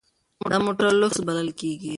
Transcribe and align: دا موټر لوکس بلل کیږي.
دا 0.51 0.57
موټر 0.65 0.85
لوکس 1.01 1.19
بلل 1.27 1.49
کیږي. 1.59 1.89